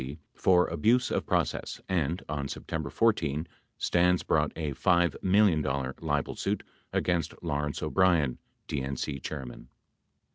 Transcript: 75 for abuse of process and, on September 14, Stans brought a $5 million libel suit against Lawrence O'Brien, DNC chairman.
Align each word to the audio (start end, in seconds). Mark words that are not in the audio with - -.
75 0.01 0.19
for 0.41 0.67
abuse 0.69 1.11
of 1.11 1.27
process 1.27 1.79
and, 1.87 2.23
on 2.27 2.47
September 2.47 2.89
14, 2.89 3.47
Stans 3.77 4.23
brought 4.23 4.51
a 4.55 4.71
$5 4.73 5.21
million 5.21 5.61
libel 5.99 6.35
suit 6.35 6.63
against 6.91 7.35
Lawrence 7.43 7.83
O'Brien, 7.83 8.39
DNC 8.67 9.21
chairman. 9.21 9.67